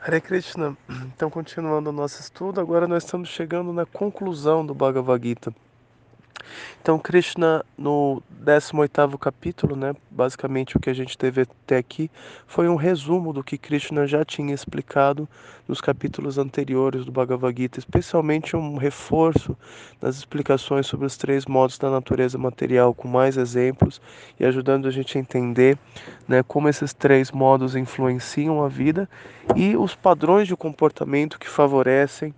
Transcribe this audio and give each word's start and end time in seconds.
Hare 0.00 0.20
Krishna, 0.20 0.76
então 1.14 1.28
continuando 1.28 1.90
o 1.90 1.92
nosso 1.92 2.20
estudo, 2.20 2.60
agora 2.60 2.86
nós 2.86 3.04
estamos 3.04 3.28
chegando 3.28 3.72
na 3.72 3.84
conclusão 3.84 4.64
do 4.64 4.72
Bhagavad 4.72 5.26
Gita. 5.26 5.52
Então, 6.88 6.98
Krishna, 6.98 7.62
no 7.76 8.22
18º 8.42 9.18
capítulo, 9.18 9.76
né, 9.76 9.94
basicamente 10.10 10.74
o 10.74 10.80
que 10.80 10.88
a 10.88 10.94
gente 10.94 11.18
teve 11.18 11.42
até 11.42 11.76
aqui 11.76 12.10
foi 12.46 12.66
um 12.66 12.76
resumo 12.76 13.30
do 13.30 13.44
que 13.44 13.58
Krishna 13.58 14.06
já 14.06 14.24
tinha 14.24 14.54
explicado 14.54 15.28
nos 15.68 15.82
capítulos 15.82 16.38
anteriores 16.38 17.04
do 17.04 17.12
Bhagavad 17.12 17.54
Gita, 17.54 17.78
especialmente 17.78 18.56
um 18.56 18.78
reforço 18.78 19.54
nas 20.00 20.16
explicações 20.16 20.86
sobre 20.86 21.04
os 21.04 21.18
três 21.18 21.44
modos 21.44 21.76
da 21.76 21.90
natureza 21.90 22.38
material, 22.38 22.94
com 22.94 23.06
mais 23.06 23.36
exemplos 23.36 24.00
e 24.40 24.46
ajudando 24.46 24.88
a 24.88 24.90
gente 24.90 25.18
a 25.18 25.20
entender 25.20 25.76
né, 26.26 26.42
como 26.42 26.70
esses 26.70 26.94
três 26.94 27.30
modos 27.30 27.76
influenciam 27.76 28.64
a 28.64 28.68
vida 28.68 29.06
e 29.54 29.76
os 29.76 29.94
padrões 29.94 30.48
de 30.48 30.56
comportamento 30.56 31.38
que 31.38 31.50
favorecem 31.50 32.34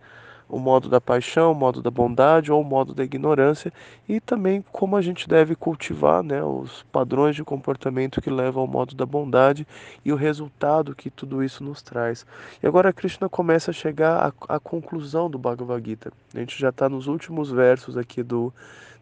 o 0.51 0.59
modo 0.59 0.89
da 0.89 1.01
paixão, 1.01 1.53
o 1.53 1.55
modo 1.55 1.81
da 1.81 1.91
bondade 1.91 2.51
ou 2.51 2.61
o 2.61 2.65
modo 2.65 2.93
da 2.93 3.05
ignorância 3.05 3.73
e 4.09 4.21
também 4.21 4.65
como 4.73 4.97
a 4.97 5.03
gente 5.03 5.29
deve 5.29 5.55
cultivar 5.55 6.23
né, 6.23 6.43
os 6.43 6.83
padrões 6.93 7.37
de 7.37 7.45
comportamento 7.45 8.21
que 8.21 8.29
levam 8.29 8.63
ao 8.63 8.67
modo 8.67 8.95
da 8.95 9.07
bondade 9.07 9.67
e 10.05 10.13
o 10.13 10.17
resultado 10.17 10.95
que 10.95 11.09
tudo 11.09 11.43
isso 11.43 11.63
nos 11.63 11.81
traz. 11.81 12.27
E 12.63 12.67
agora 12.67 12.93
Krishna 12.93 13.29
começa 13.29 13.71
a 13.71 13.75
chegar 13.75 14.35
à, 14.49 14.57
à 14.57 14.61
conclusão 14.61 15.31
do 15.31 15.39
Bhagavad 15.39 15.89
Gita. 15.89 16.13
A 16.35 16.39
gente 16.39 16.59
já 16.59 16.71
está 16.71 16.89
nos 16.89 17.07
últimos 17.07 17.51
versos 17.51 17.97
aqui 17.97 18.23
do 18.23 18.53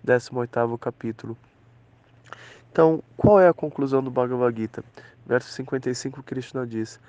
18º 0.07 0.79
capítulo. 0.79 1.37
Então, 2.71 3.02
qual 3.16 3.41
é 3.41 3.49
a 3.49 3.55
conclusão 3.55 4.02
do 4.02 4.10
Bhagavad 4.10 4.55
Gita? 4.57 4.85
Verso 5.27 5.51
55, 5.52 6.23
Krishna 6.23 6.66
diz: 6.66 7.01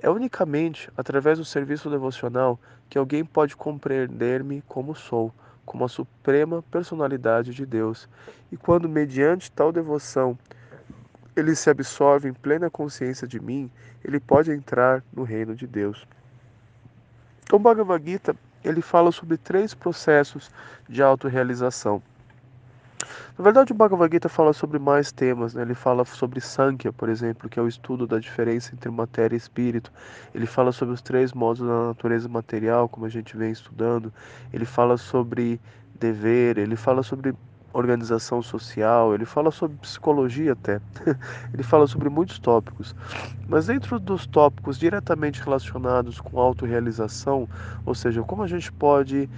é 0.00 0.10
unicamente 0.10 0.90
através 0.96 1.38
do 1.38 1.44
serviço 1.44 1.90
devocional 1.90 2.58
que 2.88 2.98
alguém 2.98 3.24
pode 3.24 3.56
compreender-me 3.56 4.62
como 4.62 4.94
sou, 4.94 5.32
como 5.64 5.84
a 5.84 5.88
suprema 5.88 6.62
personalidade 6.70 7.52
de 7.52 7.66
Deus. 7.66 8.08
E 8.52 8.56
quando, 8.56 8.88
mediante 8.88 9.50
tal 9.50 9.72
devoção, 9.72 10.38
ele 11.34 11.54
se 11.54 11.68
absorve 11.68 12.28
em 12.28 12.32
plena 12.32 12.70
consciência 12.70 13.26
de 13.26 13.40
mim, 13.40 13.70
ele 14.04 14.20
pode 14.20 14.50
entrar 14.50 15.02
no 15.12 15.22
reino 15.22 15.54
de 15.54 15.66
Deus. 15.66 16.06
Então, 17.44 17.58
Bhagavad 17.58 18.04
Gita, 18.04 18.36
ele 18.64 18.80
fala 18.80 19.12
sobre 19.12 19.36
três 19.36 19.74
processos 19.74 20.50
de 20.88 21.02
autorrealização. 21.02 22.02
Na 23.38 23.44
verdade, 23.44 23.72
o 23.72 23.74
Bhagavad 23.74 24.10
Gita 24.10 24.28
fala 24.28 24.52
sobre 24.52 24.78
mais 24.78 25.12
temas, 25.12 25.54
né? 25.54 25.62
Ele 25.62 25.74
fala 25.74 26.04
sobre 26.04 26.40
Sankhya, 26.40 26.92
por 26.92 27.08
exemplo, 27.08 27.48
que 27.48 27.58
é 27.58 27.62
o 27.62 27.68
estudo 27.68 28.06
da 28.06 28.18
diferença 28.18 28.74
entre 28.74 28.90
matéria 28.90 29.34
e 29.34 29.38
espírito. 29.38 29.92
Ele 30.34 30.46
fala 30.46 30.72
sobre 30.72 30.94
os 30.94 31.02
três 31.02 31.32
modos 31.32 31.66
da 31.66 31.88
natureza 31.88 32.28
material, 32.28 32.88
como 32.88 33.04
a 33.04 33.10
gente 33.10 33.36
vem 33.36 33.50
estudando. 33.50 34.12
Ele 34.52 34.64
fala 34.64 34.96
sobre 34.96 35.60
dever, 35.98 36.58
ele 36.58 36.76
fala 36.76 37.02
sobre 37.02 37.34
organização 37.72 38.40
social, 38.40 39.14
ele 39.14 39.26
fala 39.26 39.50
sobre 39.50 39.76
psicologia 39.78 40.52
até. 40.52 40.80
ele 41.52 41.62
fala 41.62 41.86
sobre 41.86 42.08
muitos 42.08 42.38
tópicos. 42.38 42.94
Mas 43.46 43.66
dentro 43.66 44.00
dos 44.00 44.26
tópicos 44.26 44.78
diretamente 44.78 45.42
relacionados 45.42 46.20
com 46.20 46.40
autorrealização, 46.40 47.48
ou 47.84 47.94
seja, 47.94 48.22
como 48.22 48.42
a 48.42 48.46
gente 48.46 48.72
pode 48.72 49.28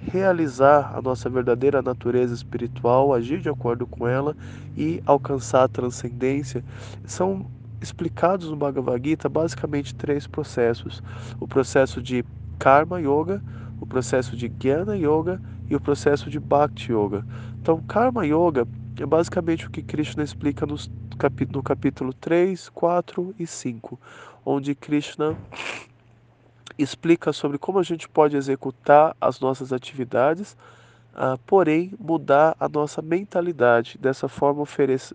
realizar 0.00 0.92
a 0.96 1.02
nossa 1.02 1.28
verdadeira 1.28 1.82
natureza 1.82 2.34
espiritual, 2.34 3.12
agir 3.12 3.40
de 3.40 3.48
acordo 3.48 3.86
com 3.86 4.06
ela 4.06 4.36
e 4.76 5.02
alcançar 5.06 5.64
a 5.64 5.68
transcendência, 5.68 6.64
são 7.04 7.46
explicados 7.80 8.50
no 8.50 8.56
Bhagavad 8.56 9.02
Gita 9.06 9.28
basicamente 9.28 9.94
três 9.94 10.26
processos: 10.26 11.02
o 11.40 11.46
processo 11.46 12.02
de 12.02 12.24
Karma 12.58 13.00
Yoga, 13.00 13.42
o 13.80 13.86
processo 13.86 14.36
de 14.36 14.48
Jnana 14.48 14.96
Yoga 14.96 15.40
e 15.68 15.76
o 15.76 15.80
processo 15.80 16.30
de 16.30 16.38
Bhakti 16.38 16.92
Yoga. 16.92 17.24
Então, 17.60 17.80
Karma 17.82 18.24
Yoga 18.26 18.66
é 18.98 19.06
basicamente 19.06 19.66
o 19.66 19.70
que 19.70 19.82
Krishna 19.82 20.22
explica 20.22 20.64
nos 20.64 20.90
no 21.50 21.62
capítulo 21.62 22.12
3, 22.12 22.68
4 22.68 23.34
e 23.38 23.46
5, 23.46 23.98
onde 24.44 24.74
Krishna 24.74 25.34
explica 26.78 27.32
sobre 27.32 27.58
como 27.58 27.78
a 27.78 27.82
gente 27.82 28.08
pode 28.08 28.36
executar 28.36 29.16
as 29.20 29.40
nossas 29.40 29.72
atividades, 29.72 30.56
uh, 31.14 31.38
porém 31.46 31.92
mudar 31.98 32.56
a 32.60 32.68
nossa 32.68 33.00
mentalidade, 33.00 33.98
dessa 33.98 34.28
forma 34.28 34.64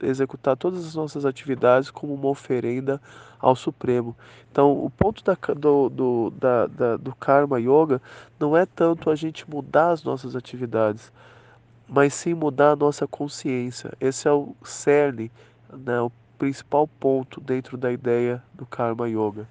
executar 0.02 0.58
todas 0.58 0.86
as 0.86 0.96
nossas 0.96 1.26
atividades 1.26 1.92
como 1.92 2.14
uma 2.14 2.28
oferenda 2.28 3.02
ao 3.40 3.56
Supremo. 3.56 4.16
Então, 4.52 4.72
o 4.72 4.90
ponto 4.90 5.24
da, 5.24 5.38
do, 5.56 5.90
do, 5.90 6.34
da, 6.40 6.68
da, 6.68 6.98
do 6.98 7.16
Karma 7.16 7.60
Yoga 7.60 8.02
não 8.40 8.56
é 8.56 8.66
tanto 8.66 9.10
a 9.10 9.16
gente 9.16 9.50
mudar 9.50 9.92
as 9.92 10.04
nossas 10.04 10.36
atividades, 10.36 11.12
mas 11.88 12.14
sim 12.14 12.34
mudar 12.34 12.72
a 12.72 12.76
nossa 12.76 13.08
consciência. 13.08 13.92
Esse 14.00 14.28
é 14.28 14.32
o 14.32 14.56
cerne, 14.64 15.32
né, 15.72 16.00
o 16.02 16.12
principal 16.38 16.88
ponto 16.88 17.40
dentro 17.42 17.78
da 17.78 17.92
ideia 17.92 18.42
do 18.54 18.66
Karma 18.66 19.08
Yoga. 19.08 19.48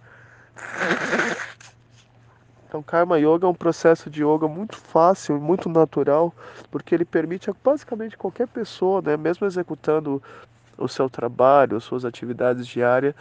Então, 2.71 2.85
Karma 2.85 3.19
Yoga 3.19 3.49
é 3.49 3.51
um 3.51 3.55
processo 3.55 4.09
de 4.09 4.23
yoga 4.23 4.47
muito 4.47 4.77
fácil 4.77 5.37
e 5.37 5.41
muito 5.41 5.69
natural, 5.69 6.33
porque 6.71 6.95
ele 6.95 7.05
permite 7.05 7.51
a 7.51 7.55
basicamente 7.65 8.17
qualquer 8.17 8.47
pessoa, 8.47 9.03
né, 9.03 9.17
mesmo 9.17 9.45
executando 9.45 10.23
o 10.79 10.87
seu 10.87 11.11
trabalho, 11.11 11.77
as 11.77 11.83
suas 11.83 12.05
atividades 12.05 12.65
diárias, 12.65 13.13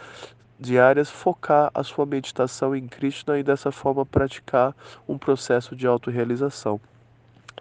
diárias, 0.56 1.10
focar 1.10 1.68
a 1.74 1.82
sua 1.82 2.06
meditação 2.06 2.76
em 2.76 2.86
Krishna 2.86 3.40
e 3.40 3.42
dessa 3.42 3.72
forma 3.72 4.06
praticar 4.06 4.72
um 5.08 5.18
processo 5.18 5.74
de 5.74 5.84
autorrealização. 5.84 6.80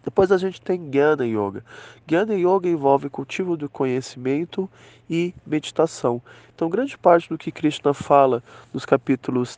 Depois 0.03 0.31
a 0.31 0.37
gente 0.37 0.61
tem 0.61 0.79
Jnana 0.79 1.25
Yoga. 1.25 1.63
Jnana 2.07 2.35
Yoga 2.35 2.69
envolve 2.69 3.09
cultivo 3.09 3.57
do 3.57 3.69
conhecimento 3.69 4.69
e 5.09 5.33
meditação. 5.45 6.21
Então, 6.55 6.69
grande 6.69 6.97
parte 6.97 7.29
do 7.29 7.37
que 7.37 7.51
Krishna 7.51 7.93
fala 7.93 8.43
nos 8.73 8.85
capítulos 8.85 9.57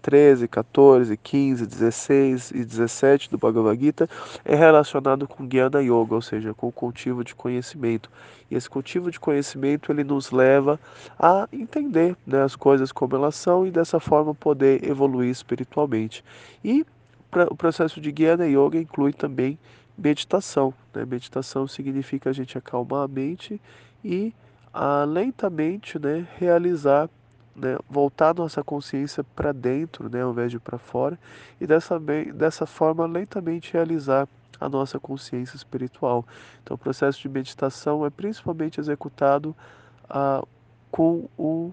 13, 0.00 0.48
14, 0.48 1.16
15, 1.16 1.66
16 1.66 2.50
e 2.52 2.64
17 2.64 3.30
do 3.30 3.36
Bhagavad 3.36 3.78
Gita 3.78 4.08
é 4.44 4.54
relacionado 4.54 5.28
com 5.28 5.46
Jnana 5.46 5.82
Yoga, 5.82 6.14
ou 6.14 6.22
seja, 6.22 6.54
com 6.54 6.68
o 6.68 6.72
cultivo 6.72 7.22
de 7.22 7.34
conhecimento. 7.34 8.10
E 8.50 8.56
esse 8.56 8.68
cultivo 8.68 9.10
de 9.10 9.20
conhecimento 9.20 9.92
ele 9.92 10.02
nos 10.02 10.30
leva 10.30 10.80
a 11.18 11.46
entender 11.52 12.16
né, 12.26 12.42
as 12.42 12.56
coisas 12.56 12.90
como 12.90 13.14
elas 13.14 13.34
são 13.36 13.66
e 13.66 13.70
dessa 13.70 14.00
forma 14.00 14.34
poder 14.34 14.82
evoluir 14.82 15.30
espiritualmente. 15.30 16.24
E 16.64 16.84
o 17.50 17.56
processo 17.56 18.00
de 18.00 18.10
Jnana 18.10 18.46
Yoga 18.46 18.78
inclui 18.78 19.12
também 19.12 19.58
meditação. 19.96 20.72
Né? 20.94 21.04
Meditação 21.04 21.66
significa 21.66 22.30
a 22.30 22.32
gente 22.32 22.56
acalmar 22.56 23.04
a 23.04 23.08
mente 23.08 23.60
e 24.04 24.34
a, 24.72 25.04
lentamente 25.04 25.98
né, 25.98 26.26
realizar, 26.38 27.08
né, 27.54 27.76
voltar 27.88 28.34
nossa 28.34 28.62
consciência 28.64 29.22
para 29.22 29.52
dentro, 29.52 30.08
né, 30.08 30.22
ao 30.22 30.30
invés 30.30 30.50
de 30.50 30.58
para 30.58 30.78
fora, 30.78 31.18
e 31.60 31.66
dessa, 31.66 32.00
dessa 32.34 32.66
forma 32.66 33.06
lentamente 33.06 33.72
realizar 33.72 34.28
a 34.60 34.68
nossa 34.68 34.98
consciência 34.98 35.56
espiritual. 35.56 36.24
Então, 36.62 36.74
o 36.74 36.78
processo 36.78 37.20
de 37.20 37.28
meditação 37.28 38.04
é 38.04 38.10
principalmente 38.10 38.78
executado 38.78 39.56
ah, 40.08 40.44
com 40.90 41.28
o, 41.38 41.72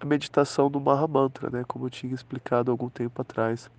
a 0.00 0.04
meditação 0.04 0.70
do 0.70 0.80
Mahamantra, 0.80 1.50
né, 1.50 1.64
como 1.66 1.86
eu 1.86 1.90
tinha 1.90 2.14
explicado 2.14 2.70
algum 2.70 2.88
tempo 2.88 3.22
atrás. 3.22 3.70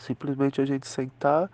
Simplesmente 0.00 0.60
a 0.60 0.64
gente 0.64 0.86
sentar 0.86 1.50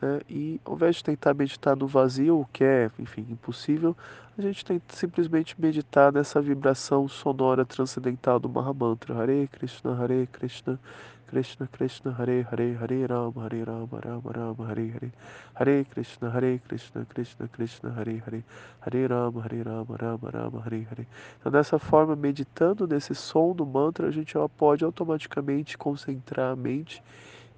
né, 0.00 0.20
e 0.28 0.60
ao 0.64 0.74
invés 0.74 0.96
de 0.96 1.04
tentar 1.04 1.34
meditar 1.34 1.76
no 1.76 1.86
vazio, 1.86 2.40
o 2.40 2.46
que 2.46 2.64
é, 2.64 2.90
enfim, 2.98 3.26
impossível, 3.28 3.96
a 4.36 4.42
gente 4.42 4.64
tenta 4.64 4.94
simplesmente 4.94 5.60
meditar 5.60 6.12
nessa 6.12 6.40
vibração 6.40 7.08
sonora 7.08 7.64
transcendental 7.64 8.38
do 8.38 8.48
Mahamantra. 8.48 9.14
Hare 9.14 9.48
Krishna, 9.48 10.00
Hare 10.00 10.28
Krishna, 10.28 10.78
Krishna 11.26 11.66
Krishna, 11.66 12.12
Hare 12.12 12.46
Hare, 12.48 12.76
Hare 12.80 13.06
Rama, 13.06 13.42
Hare 13.42 13.64
Rama, 13.64 14.00
Rama 14.00 14.30
Rama, 14.32 14.66
Hare 14.68 14.92
Hare. 14.92 15.12
Hare 15.54 15.84
Krishna, 15.84 16.30
Hare 16.30 16.60
Krishna, 16.68 17.04
Krishna 17.04 17.48
Krishna, 17.48 17.90
Hare 17.90 18.22
Hare. 18.24 18.44
Hare 18.80 19.08
Rama, 19.08 19.42
Hare 19.42 19.62
Rama, 19.64 19.96
Rama 20.00 20.30
Rama, 20.30 20.62
Hare 20.64 20.86
Hare. 20.88 21.08
Então, 21.40 21.50
dessa 21.50 21.80
forma, 21.80 22.14
meditando 22.14 22.86
nesse 22.86 23.16
som 23.16 23.52
do 23.52 23.66
mantra, 23.66 24.06
a 24.06 24.10
gente 24.12 24.34
pode 24.56 24.84
automaticamente 24.84 25.76
concentrar 25.76 26.52
a 26.52 26.56
mente 26.56 27.02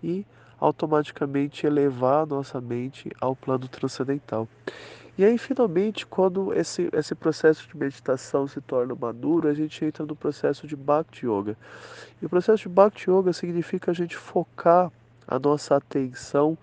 e 0.03 0.25
automaticamente 0.59 1.67
elevar 1.67 2.23
a 2.23 2.27
nossa 2.27 2.61
mente 2.61 3.11
ao 3.21 3.35
plano 3.35 3.67
transcendental. 3.67 4.47
E 5.17 5.25
aí, 5.25 5.37
finalmente, 5.37 6.07
quando 6.07 6.53
esse, 6.55 6.89
esse 6.93 7.15
processo 7.15 7.69
de 7.69 7.77
meditação 7.77 8.47
se 8.47 8.61
torna 8.61 8.95
maduro, 8.95 9.49
a 9.49 9.55
gente 9.55 9.85
entra 9.85 10.07
no 10.07 10.17
processo 10.17 10.67
de 10.67 10.77
Bhakti 10.77 11.27
Yoga. 11.27 11.57
E 12.23 12.27
o 12.27 12.29
processo 12.29 12.63
de 12.63 12.69
Bhakti 12.69 13.11
Yoga 13.11 13.33
significa 13.33 13.91
a 13.91 13.95
gente 13.95 14.17
focar 14.17 14.91
a 15.27 15.39
nossa 15.39 15.77
atenção, 15.77 16.57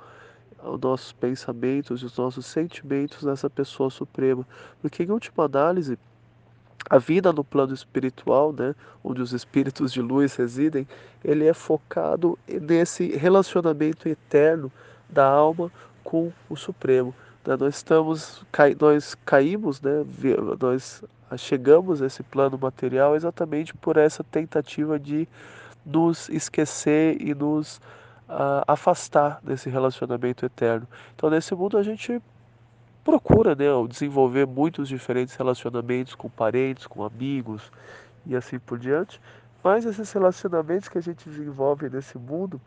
os 0.64 0.80
nossos 0.80 1.12
pensamentos 1.14 2.02
e 2.02 2.06
os 2.06 2.18
nossos 2.18 2.46
sentimentos 2.46 3.24
nessa 3.24 3.50
pessoa 3.50 3.90
suprema. 3.90 4.44
Porque, 4.82 5.04
em 5.04 5.12
última 5.12 5.46
análise, 5.46 6.00
a 6.90 6.98
vida 6.98 7.34
no 7.34 7.44
plano 7.44 7.74
espiritual, 7.74 8.54
né, 8.54 8.74
onde 9.04 9.22
os 9.22 9.34
espíritos 9.34 9.92
de 9.92 10.02
luz 10.02 10.36
residem, 10.36 10.88
ele 11.24 11.46
é 11.46 11.54
focado 11.54 12.38
nesse 12.48 13.08
relacionamento 13.16 14.08
eterno 14.08 14.72
da 15.10 15.26
alma 15.26 15.72
com 16.04 16.32
o 16.50 16.56
Supremo. 16.56 17.14
Né? 17.46 17.58
Nós 17.58 17.76
estamos, 17.76 18.46
nós 18.80 19.16
caímos, 19.26 19.82
né, 19.82 20.06
nós 20.60 21.04
chegamos 21.38 22.02
a 22.02 22.06
esse 22.06 22.24
plano 22.24 22.58
material 22.58 23.16
exatamente 23.16 23.74
por 23.74 23.98
essa 23.98 24.24
tentativa 24.24 24.98
de 24.98 25.28
nos 25.86 26.30
esquecer 26.30 27.22
e 27.22 27.34
nos 27.34 27.78
uh, 28.30 28.64
afastar 28.68 29.40
desse 29.44 29.70
relacionamento 29.70 30.46
eterno. 30.46 30.88
Então, 31.16 31.30
nesse 31.30 31.54
mundo, 31.56 31.78
a 31.78 31.84
gente 31.84 32.22
procura 33.08 33.56
né, 33.56 33.68
desenvolver 33.88 34.46
muitos 34.46 34.90
diferentes 34.90 35.34
relacionamentos 35.34 36.14
com 36.14 36.30
parentes, 36.30 36.86
com 36.86 37.06
amigos 37.06 37.72
e 38.26 38.36
assim 38.36 38.60
por 38.60 38.78
diante. 38.78 39.22
Mas 39.64 39.86
esses 39.86 40.12
relacionamentos 40.12 40.90
que 40.90 40.98
a 40.98 41.02
gente 41.02 41.30
desenvolve 41.30 41.90
nesse 41.90 42.18
mundo, 42.18 42.60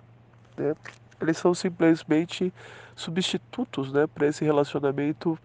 né, 0.57 0.75
eles 1.21 1.37
são 1.37 1.53
simplesmente 1.53 2.51
substitutos 2.97 3.93
né, 3.93 4.07
para 4.07 4.29
esse 4.29 4.43
relacionamento 4.43 5.39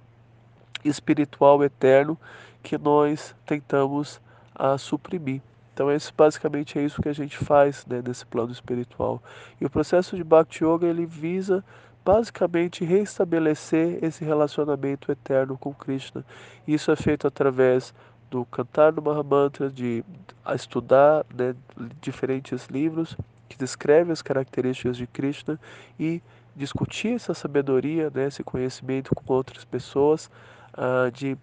espiritual 0.81 1.62
eterno 1.62 2.18
que 2.63 2.77
nós 2.77 3.36
tentamos 3.45 4.21
a 4.56 4.77
suprimir. 4.77 5.42
Então, 5.74 5.92
esse, 5.92 6.13
basicamente 6.13 6.80
é 6.80 6.86
isso 6.86 7.01
que 7.01 7.09
a 7.09 7.13
gente 7.13 7.38
faz 7.38 7.86
né, 7.86 8.01
nesse 8.01 8.25
plano 8.25 8.53
espiritual. 8.53 9.21
E 9.59 9.65
o 9.65 9.69
processo 9.69 10.15
de 10.15 10.24
Bhakti 10.24 10.63
Yoga 10.63 10.88
ele 10.88 11.06
visa 11.06 11.65
basicamente 12.06 12.86
restabelecer 12.86 13.98
esse 14.04 14.24
relacionamento 14.24 15.12
eterno 15.12 15.57
com 15.57 15.74
Krishna. 15.74 16.24
Isso 16.68 16.92
é 16.92 16.96
feito 16.96 17.25
através 17.25 17.94
do 18.30 18.46
cantar 18.46 18.92
do 18.92 19.02
Mahamantra, 19.02 19.69
de 19.72 20.06
estudar 20.54 21.25
né, 21.36 21.56
diferentes 22.00 22.68
livros 22.68 23.18
que 23.50 23.57
descrevem 23.57 24.12
as 24.12 24.22
características 24.22 24.98
de 24.98 25.07
Krishna 25.07 25.60
e 26.00 26.22
discutir 26.56 27.16
essa 27.16 27.34
sabedoria, 27.34 28.12
né, 28.13 28.28
esse 28.28 28.44
conhecimento 28.44 29.13
com 29.16 29.34
outras 29.34 29.66
pessoas, 29.66 30.30
uh, 30.78 31.12
de 31.12 31.36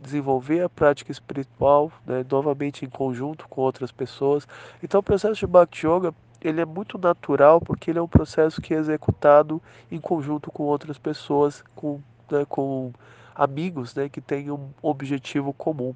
desenvolver 0.00 0.62
a 0.62 0.68
prática 0.68 1.10
espiritual, 1.10 1.90
né, 2.06 2.24
novamente 2.30 2.84
em 2.84 2.88
conjunto 2.88 3.48
com 3.48 3.62
outras 3.62 3.90
pessoas. 3.90 4.46
Então, 4.82 5.00
o 5.00 5.02
processo 5.02 5.40
de 5.40 5.46
Bhakti 5.46 5.86
Yoga 5.86 6.14
ele 6.44 6.60
é 6.60 6.64
muito 6.64 6.98
natural 6.98 7.60
porque 7.60 7.90
ele 7.90 7.98
é 7.98 8.02
um 8.02 8.08
processo 8.08 8.60
que 8.60 8.74
é 8.74 8.76
executado 8.76 9.60
em 9.90 9.98
conjunto 9.98 10.50
com 10.50 10.64
outras 10.64 10.98
pessoas, 10.98 11.64
com, 11.74 12.00
né, 12.30 12.44
com 12.46 12.92
amigos 13.34 13.94
né, 13.94 14.08
que 14.10 14.20
têm 14.20 14.50
um 14.50 14.68
objetivo 14.82 15.52
comum. 15.54 15.94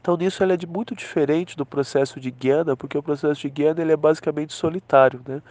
Então 0.00 0.16
nisso 0.16 0.42
ele 0.42 0.52
é 0.52 0.56
de 0.56 0.66
muito 0.66 0.94
diferente 0.94 1.56
do 1.56 1.64
processo 1.64 2.20
de 2.20 2.30
Guiana, 2.30 2.76
porque 2.76 2.98
o 2.98 3.02
processo 3.02 3.40
de 3.40 3.48
Guiana 3.48 3.80
ele 3.80 3.92
é 3.92 3.96
basicamente 3.96 4.52
solitário, 4.52 5.20
né? 5.26 5.42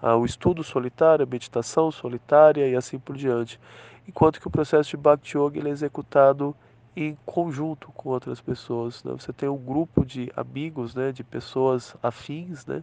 Ah, 0.00 0.14
o 0.14 0.24
estudo 0.24 0.62
solitário, 0.62 1.24
a 1.24 1.28
meditação 1.28 1.90
solitária 1.90 2.68
e 2.68 2.76
assim 2.76 2.98
por 2.98 3.16
diante. 3.16 3.58
Enquanto 4.06 4.40
que 4.40 4.46
o 4.46 4.50
processo 4.50 4.90
de 4.90 4.96
Bhakti 4.96 5.36
Yoga 5.36 5.58
ele 5.58 5.70
é 5.70 5.72
executado 5.72 6.54
em 7.00 7.16
conjunto 7.24 7.92
com 7.92 8.08
outras 8.08 8.40
pessoas. 8.40 9.04
Né? 9.04 9.12
Você 9.12 9.32
tem 9.32 9.48
um 9.48 9.56
grupo 9.56 10.04
de 10.04 10.32
amigos, 10.36 10.96
né, 10.96 11.12
de 11.12 11.22
pessoas 11.22 11.94
afins, 12.02 12.66
né, 12.66 12.82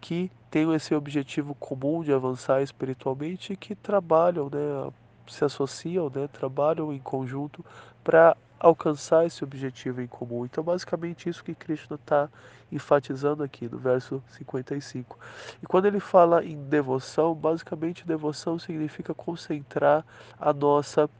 que 0.00 0.30
têm 0.48 0.72
esse 0.74 0.94
objetivo 0.94 1.56
comum 1.56 2.04
de 2.04 2.12
avançar 2.12 2.62
espiritualmente 2.62 3.52
e 3.52 3.56
que 3.56 3.74
trabalham, 3.74 4.48
né, 4.48 4.92
se 5.26 5.44
associam, 5.44 6.08
né, 6.08 6.28
trabalham 6.28 6.92
em 6.92 7.00
conjunto 7.00 7.64
para 8.04 8.36
alcançar 8.60 9.26
esse 9.26 9.42
objetivo 9.42 10.00
em 10.00 10.06
comum. 10.06 10.44
Então, 10.44 10.62
basicamente, 10.62 11.28
isso 11.28 11.42
que 11.42 11.54
Krishna 11.54 11.96
está 11.96 12.28
enfatizando 12.70 13.42
aqui 13.42 13.68
no 13.68 13.78
verso 13.78 14.22
55. 14.28 15.18
E 15.60 15.66
quando 15.66 15.86
ele 15.86 15.98
fala 15.98 16.44
em 16.44 16.56
devoção, 16.68 17.34
basicamente, 17.34 18.06
devoção 18.06 18.56
significa 18.56 19.12
concentrar 19.12 20.04
a 20.38 20.52
nossa 20.52 21.10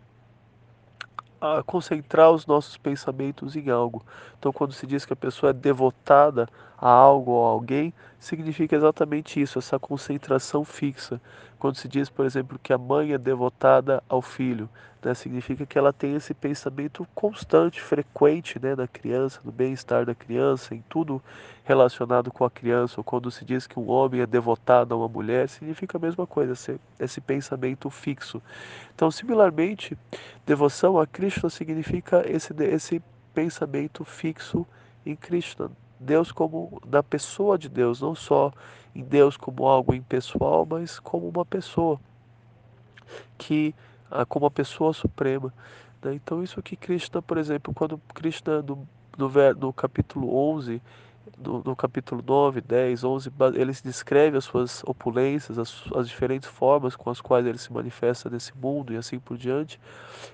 a 1.41 1.63
concentrar 1.63 2.31
os 2.31 2.47
nossos 2.47 2.77
pensamentos 2.77 3.57
em 3.57 3.71
algo. 3.71 4.05
Então, 4.39 4.53
quando 4.53 4.73
se 4.73 4.87
diz 4.87 5.05
que 5.05 5.13
a 5.13 5.17
pessoa 5.17 5.51
é 5.51 5.53
devotada 5.53 6.49
a 6.81 6.89
algo 6.89 7.33
ou 7.33 7.47
a 7.47 7.51
alguém, 7.51 7.93
significa 8.19 8.77
exatamente 8.77 9.41
isso, 9.41 9.59
essa 9.59 9.79
concentração 9.79 10.65
fixa. 10.65 11.21
Quando 11.59 11.77
se 11.77 11.89
diz, 11.89 12.09
por 12.09 12.25
exemplo, 12.25 12.59
que 12.63 12.73
a 12.73 12.79
mãe 12.79 13.13
é 13.13 13.19
devotada 13.19 14.03
ao 14.09 14.23
filho, 14.23 14.69
né, 15.03 15.15
significa 15.15 15.65
que 15.65 15.79
ela 15.79 15.93
tem 15.93 16.15
esse 16.15 16.35
pensamento 16.35 17.07
constante, 17.15 17.81
frequente 17.81 18.59
né, 18.61 18.75
da 18.75 18.87
criança, 18.87 19.41
no 19.45 19.53
bem-estar 19.53 20.05
da 20.05 20.15
criança, 20.15 20.75
em 20.75 20.85
tudo 20.89 21.23
relacionado 21.65 22.33
com 22.33 22.45
a 22.45 22.51
criança. 22.51 22.95
Ou 22.99 23.05
quando 23.05 23.31
se 23.31 23.45
diz 23.45 23.67
que 23.67 23.79
um 23.79 23.89
homem 23.89 24.21
é 24.21 24.27
devotado 24.27 24.95
a 24.95 24.99
uma 24.99 25.09
mulher, 25.09 25.49
significa 25.49 25.99
a 25.99 26.01
mesma 26.01 26.27
coisa, 26.27 26.53
esse, 26.53 26.81
esse 26.99 27.21
pensamento 27.21 27.91
fixo. 27.91 28.43
Então, 28.95 29.11
similarmente, 29.11 29.97
devoção 30.47 30.99
a 30.99 31.07
Krishna 31.07 31.49
significa 31.51 32.23
esse, 32.29 32.53
esse 32.65 33.03
pensamento 33.33 34.05
fixo 34.05 34.67
em 35.07 35.15
Krishna. 35.15 35.71
Deus 36.01 36.33
como 36.33 36.81
da 36.87 37.03
pessoa 37.03 37.59
de 37.59 37.69
Deus, 37.69 38.01
não 38.01 38.15
só 38.15 38.53
em 38.95 39.03
Deus 39.03 39.37
como 39.37 39.67
algo 39.67 39.95
impessoal, 39.95 40.67
mas 40.69 40.99
como 40.99 41.29
uma 41.29 41.45
pessoa 41.45 42.01
que 43.37 43.75
ah, 44.11 44.25
como 44.25 44.47
a 44.47 44.51
pessoa 44.51 44.93
suprema. 44.93 45.53
Né? 46.03 46.15
Então 46.15 46.43
isso 46.43 46.63
que 46.63 46.77
Krishna, 46.77 47.21
por 47.21 47.39
exemplo, 47.39 47.73
quando 47.75 48.01
Krishna 48.15 48.63
no, 48.63 48.87
no, 49.17 49.31
no 49.59 49.73
capítulo 49.73 50.35
11 50.35 50.81
no, 51.37 51.63
no, 51.65 51.77
capítulo 51.77 52.23
9, 52.27 52.61
10, 52.61 53.05
11, 53.05 53.33
ele 53.55 53.73
descreve 53.85 54.37
as 54.37 54.45
suas 54.45 54.83
opulências, 54.85 55.59
as, 55.59 55.85
as, 55.95 56.09
diferentes 56.09 56.49
formas 56.49 56.97
com 56.97 57.11
as 57.11 57.21
quais 57.21 57.45
ele 57.47 57.59
se 57.59 57.73
manifesta 57.73 58.31
nesse 58.31 58.57
mundo 58.57 58.93
e 58.93 58.97
assim 58.97 59.19
por 59.19 59.37
diante. 59.37 59.81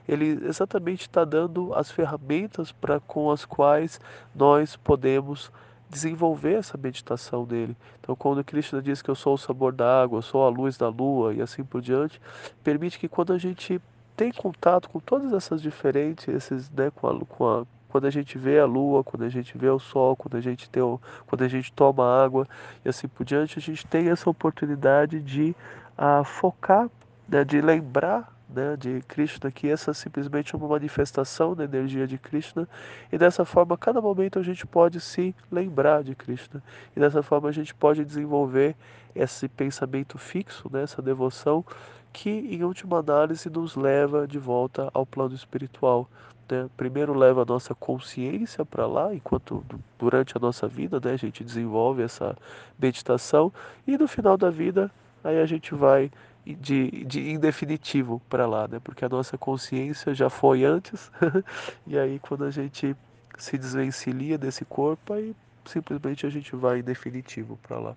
Ele 0.06 0.38
exatamente 0.46 1.02
está 1.02 1.25
dando 1.25 1.75
as 1.75 1.91
ferramentas 1.91 2.73
para 2.73 3.00
com 3.00 3.31
as 3.31 3.44
quais 3.44 4.00
nós 4.35 4.76
podemos 4.76 5.50
desenvolver 5.88 6.55
essa 6.55 6.76
meditação 6.76 7.44
dele. 7.44 7.76
Então, 8.00 8.17
quando 8.17 8.44
Krishna 8.44 8.82
diz 8.82 9.00
que 9.00 9.11
eu 9.11 9.14
sou 9.14 9.35
o 9.35 9.38
sabor 9.38 9.73
da 9.73 10.02
água, 10.02 10.19
eu 10.19 10.23
sou 10.23 10.44
a 10.44 10.49
luz 10.49 10.76
da 10.76 10.88
lua 10.88 11.35
e 11.35 11.40
assim 11.40 11.62
por 11.62 11.81
diante, 11.81 12.20
permite 12.62 12.99
que 12.99 13.08
quando 13.08 13.32
a 13.32 13.38
gente 13.38 13.81
tem 14.17 14.32
contato 14.32 14.88
com 14.88 15.00
todas 15.00 15.32
essas 15.32 15.61
diferentes, 15.61 16.29
esses, 16.29 16.70
né, 16.70 16.90
com 16.90 17.08
a, 17.08 17.25
com 17.26 17.47
a 17.47 17.67
quando 17.94 18.06
a 18.06 18.11
gente 18.11 18.37
vê 18.37 18.58
a 18.58 18.64
lua, 18.67 19.05
quando 19.05 19.23
a 19.23 19.29
gente 19.29 19.56
vê 19.56 19.69
o 19.69 19.79
sol, 19.79 20.17
quando 20.17 20.37
a 20.37 20.41
gente 20.41 20.69
tem 20.69 20.82
o, 20.82 21.00
quando 21.29 21.43
a 21.43 21.49
gente 21.49 21.73
toma 21.73 22.25
água 22.25 22.44
e 22.85 22.88
assim 22.88 23.06
por 23.06 23.25
diante, 23.25 23.56
a 23.56 23.62
gente 23.62 23.87
tem 23.87 24.08
essa 24.08 24.29
oportunidade 24.29 25.21
de 25.21 25.54
uh, 25.97 26.25
focar, 26.25 26.90
né, 27.28 27.45
de 27.45 27.61
lembrar 27.61 28.34
né, 28.54 28.76
de 28.76 29.02
Krishna, 29.08 29.50
que 29.50 29.68
essa 29.68 29.90
é 29.90 29.94
simplesmente 29.94 30.54
uma 30.54 30.68
manifestação 30.68 31.54
da 31.54 31.64
energia 31.64 32.06
de 32.06 32.16
Krishna, 32.16 32.68
e 33.12 33.18
dessa 33.18 33.44
forma, 33.44 33.75
a 33.75 33.78
cada 33.78 34.00
momento 34.00 34.38
a 34.38 34.42
gente 34.42 34.66
pode 34.66 35.00
se 35.00 35.34
lembrar 35.50 36.02
de 36.02 36.14
Krishna, 36.14 36.62
e 36.96 37.00
dessa 37.00 37.23
forma 37.23 37.49
a 37.49 37.52
gente 37.52 37.75
pode 37.75 38.04
desenvolver 38.04 38.76
esse 39.14 39.49
pensamento 39.49 40.18
fixo, 40.18 40.68
né, 40.73 40.82
essa 40.82 41.02
devoção, 41.02 41.64
que 42.12 42.30
em 42.30 42.62
última 42.62 42.99
análise 43.00 43.50
nos 43.50 43.75
leva 43.75 44.26
de 44.26 44.38
volta 44.38 44.88
ao 44.94 45.04
plano 45.04 45.34
espiritual, 45.34 46.08
né? 46.49 46.68
Primeiro 46.76 47.14
leva 47.14 47.42
a 47.42 47.44
nossa 47.44 47.75
consciência 47.75 48.64
para 48.64 48.87
lá, 48.87 49.14
enquanto 49.14 49.64
durante 49.99 50.37
a 50.37 50.40
nossa 50.40 50.68
vida 50.68 51.00
né, 51.02 51.12
a 51.12 51.16
gente 51.16 51.42
desenvolve 51.42 52.02
essa 52.02 52.37
meditação, 52.78 53.52
e 53.87 53.96
no 53.96 54.06
final 54.06 54.37
da 54.37 54.50
vida 54.50 54.90
aí 55.23 55.40
a 55.40 55.46
gente 55.46 55.75
vai 55.75 56.11
de, 56.44 57.04
de 57.04 57.30
em 57.30 57.38
definitivo 57.38 58.20
para 58.28 58.46
lá, 58.46 58.68
né? 58.68 58.80
porque 58.82 59.04
a 59.04 59.08
nossa 59.08 59.38
consciência 59.38 60.14
já 60.14 60.28
foi 60.28 60.64
antes, 60.64 61.10
e 61.86 61.98
aí 61.98 62.18
quando 62.18 62.44
a 62.44 62.50
gente 62.50 62.94
se 63.38 63.56
desvencilha 63.56 64.36
desse 64.36 64.64
corpo, 64.64 65.14
aí 65.14 65.34
simplesmente 65.64 66.26
a 66.26 66.30
gente 66.30 66.54
vai 66.54 66.80
em 66.80 66.82
definitivo 66.82 67.58
para 67.62 67.78
lá. 67.78 67.96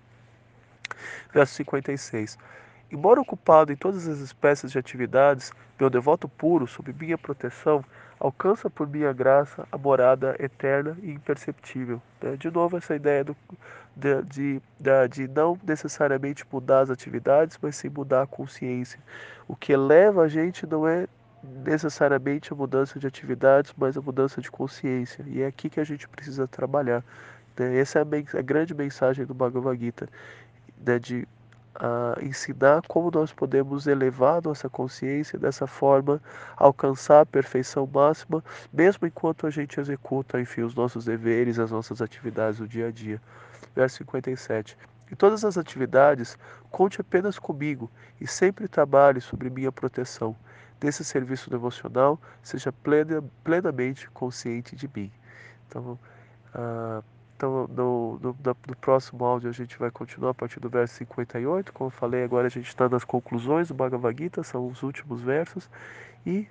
Verso 1.32 1.54
56. 1.54 2.38
Embora 2.90 3.20
ocupado 3.20 3.70
em 3.70 3.76
todas 3.76 4.08
as 4.08 4.18
espécies 4.18 4.72
de 4.72 4.78
atividades, 4.78 5.52
meu 5.78 5.90
devoto 5.90 6.26
puro, 6.26 6.66
sob 6.66 6.92
minha 6.92 7.18
proteção, 7.18 7.84
alcança 8.20 8.68
por 8.68 8.88
minha 8.88 9.12
graça 9.12 9.66
a 9.70 9.78
morada 9.78 10.36
eterna 10.38 10.96
e 11.02 11.10
imperceptível. 11.10 12.00
Né? 12.20 12.36
De 12.36 12.50
novo, 12.50 12.76
essa 12.76 12.94
ideia 12.94 13.24
do, 13.24 13.36
de, 13.96 14.22
de, 14.22 14.62
de 15.10 15.28
não 15.28 15.58
necessariamente 15.64 16.44
mudar 16.50 16.80
as 16.80 16.90
atividades, 16.90 17.58
mas 17.60 17.76
sim 17.76 17.88
mudar 17.88 18.22
a 18.22 18.26
consciência. 18.26 19.00
O 19.46 19.56
que 19.56 19.76
leva 19.76 20.22
a 20.22 20.28
gente 20.28 20.66
não 20.66 20.86
é 20.86 21.06
necessariamente 21.42 22.52
a 22.52 22.56
mudança 22.56 22.98
de 22.98 23.06
atividades, 23.06 23.72
mas 23.76 23.96
a 23.96 24.00
mudança 24.00 24.40
de 24.40 24.50
consciência. 24.50 25.24
E 25.26 25.42
é 25.42 25.46
aqui 25.46 25.70
que 25.70 25.80
a 25.80 25.84
gente 25.84 26.08
precisa 26.08 26.46
trabalhar. 26.46 27.04
Né? 27.58 27.78
Essa 27.78 28.00
é 28.00 28.02
a, 28.02 28.42
grande 28.42 28.74
mensagem 28.74 29.24
do 29.24 29.34
Bhagavad 29.34 29.78
Gita, 29.78 30.08
né? 30.84 30.98
de 30.98 31.26
a 31.78 32.18
ensinar 32.22 32.82
como 32.88 33.10
nós 33.10 33.32
podemos 33.32 33.86
elevar 33.86 34.42
nossa 34.42 34.68
consciência 34.68 35.38
dessa 35.38 35.66
forma, 35.66 36.20
alcançar 36.56 37.20
a 37.20 37.26
perfeição 37.26 37.88
máxima, 37.92 38.42
mesmo 38.72 39.06
enquanto 39.06 39.46
a 39.46 39.50
gente 39.50 39.78
executa, 39.78 40.40
enfim, 40.40 40.62
os 40.62 40.74
nossos 40.74 41.04
deveres, 41.04 41.58
as 41.58 41.70
nossas 41.70 42.02
atividades 42.02 42.58
do 42.58 42.66
dia 42.66 42.88
a 42.88 42.90
dia. 42.90 43.22
Verso 43.76 43.98
57. 43.98 44.76
Em 45.10 45.14
todas 45.14 45.44
as 45.44 45.56
atividades, 45.56 46.36
conte 46.70 47.00
apenas 47.00 47.38
comigo 47.38 47.88
e 48.20 48.26
sempre 48.26 48.66
trabalhe 48.66 49.20
sobre 49.20 49.48
minha 49.48 49.70
proteção. 49.70 50.36
Desse 50.80 51.04
serviço 51.04 51.48
devocional, 51.50 52.20
seja 52.42 52.72
plena, 52.72 53.24
plenamente 53.42 54.08
consciente 54.10 54.76
de 54.76 54.88
mim. 54.94 55.10
Então, 55.66 55.98
uh, 56.54 57.02
então, 57.38 57.68
no, 57.68 58.18
no, 58.18 58.36
no, 58.42 58.76
próximo 58.80 59.24
áudio 59.24 59.48
a 59.48 59.52
gente 59.52 59.78
vai 59.78 59.92
continuar 59.92 60.32
a 60.32 60.34
partir 60.34 60.58
do 60.58 60.68
verso 60.68 60.96
58. 60.96 61.72
Como 61.72 61.86
eu 61.86 61.92
falei, 61.92 62.24
agora 62.24 62.48
a 62.48 62.50
gente 62.50 62.66
está 62.66 62.88
nas 62.88 63.04
conclusões 63.04 63.68
do 63.68 63.74
Bhagavad 63.74 64.20
Gita, 64.20 64.42
são 64.42 64.66
os 64.66 64.82
últimos 64.82 65.20
versos. 65.20 65.70
E 66.26 66.48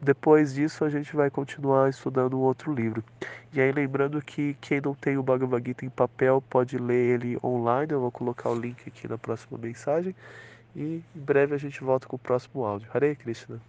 depois 0.00 0.54
disso 0.54 0.84
a 0.84 0.90
gente 0.90 1.14
vai 1.14 1.30
continuar 1.30 1.88
estudando 1.88 2.36
um 2.36 2.42
outro 2.42 2.74
livro. 2.74 3.04
E 3.52 3.60
aí 3.60 3.70
lembrando 3.70 4.20
que 4.20 4.56
quem 4.60 4.80
não 4.80 4.92
tem 4.92 5.16
o 5.16 5.22
Bhagavad 5.22 5.64
Gita 5.64 5.86
em 5.86 5.90
papel 5.90 6.42
pode 6.50 6.76
ler 6.76 7.14
ele 7.14 7.38
online. 7.42 7.92
Eu 7.92 8.00
vou 8.00 8.10
colocar 8.10 8.50
o 8.50 8.58
link 8.58 8.88
aqui 8.88 9.06
na 9.06 9.16
próxima 9.16 9.56
mensagem. 9.56 10.16
E 10.74 11.00
em 11.14 11.20
breve 11.20 11.54
a 11.54 11.58
gente 11.58 11.80
volta 11.84 12.08
com 12.08 12.16
o 12.16 12.18
próximo 12.18 12.64
áudio. 12.64 12.88
Hare 12.92 13.14
Krishna. 13.14 13.60